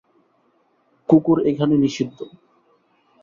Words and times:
কুকুর 1.09 1.37
এখানে 1.45 1.75
নিষিদ্ধ। 1.77 2.19